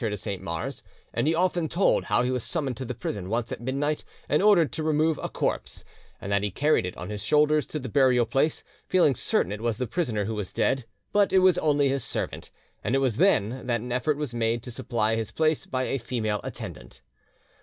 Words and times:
de 0.09 0.17
Saint 0.17 0.41
Mars, 0.41 0.81
and 1.13 1.27
he 1.27 1.35
often 1.35 1.69
told 1.69 2.05
how 2.05 2.23
he 2.23 2.31
was 2.31 2.43
summoned 2.43 2.75
to 2.75 2.85
the 2.85 2.95
prison 2.95 3.29
once 3.29 3.51
at 3.51 3.61
midnight 3.61 4.03
and 4.27 4.41
ordered 4.41 4.71
to 4.71 4.81
remove 4.81 5.19
a 5.21 5.29
corpse, 5.29 5.83
and 6.19 6.31
that 6.31 6.41
he 6.41 6.49
carried 6.49 6.87
it 6.87 6.97
on 6.97 7.11
his 7.11 7.21
shoulders 7.23 7.67
to 7.67 7.77
the 7.77 7.87
burial 7.87 8.25
place, 8.25 8.63
feeling 8.87 9.13
certain 9.13 9.51
it 9.51 9.61
was 9.61 9.77
the 9.77 9.85
prisoner 9.85 10.25
who 10.25 10.33
was 10.33 10.51
dead; 10.51 10.85
but 11.13 11.31
it 11.31 11.37
was 11.37 11.59
only 11.59 11.87
his 11.87 12.03
servant, 12.03 12.49
and 12.83 12.95
it 12.95 12.97
was 12.97 13.17
then 13.17 13.67
that 13.67 13.79
an 13.79 13.91
effort 13.91 14.17
was 14.17 14.33
made 14.33 14.63
to 14.63 14.71
supply 14.71 15.15
his 15.15 15.29
place 15.29 15.67
by 15.67 15.83
a 15.83 15.99
female 15.99 16.41
attendant." 16.43 17.01